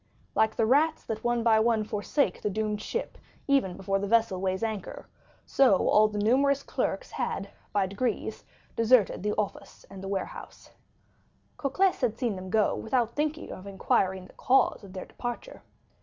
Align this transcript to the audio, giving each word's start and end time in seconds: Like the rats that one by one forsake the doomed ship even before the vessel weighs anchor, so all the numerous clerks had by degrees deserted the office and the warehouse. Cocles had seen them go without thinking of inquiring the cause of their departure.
Like 0.33 0.55
the 0.55 0.65
rats 0.65 1.03
that 1.05 1.23
one 1.23 1.43
by 1.43 1.59
one 1.59 1.83
forsake 1.83 2.41
the 2.41 2.49
doomed 2.49 2.81
ship 2.81 3.19
even 3.47 3.77
before 3.77 3.99
the 3.99 4.07
vessel 4.07 4.41
weighs 4.41 4.63
anchor, 4.63 5.05
so 5.45 5.87
all 5.89 6.07
the 6.07 6.17
numerous 6.17 6.63
clerks 6.63 7.11
had 7.11 7.51
by 7.71 7.85
degrees 7.85 8.43
deserted 8.75 9.21
the 9.21 9.35
office 9.35 9.85
and 9.91 10.03
the 10.03 10.07
warehouse. 10.07 10.71
Cocles 11.57 12.01
had 12.01 12.17
seen 12.17 12.35
them 12.35 12.49
go 12.49 12.73
without 12.75 13.13
thinking 13.15 13.51
of 13.51 13.67
inquiring 13.67 14.25
the 14.25 14.33
cause 14.33 14.83
of 14.83 14.93
their 14.93 15.05
departure. 15.05 15.61